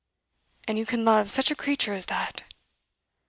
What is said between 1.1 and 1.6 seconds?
such a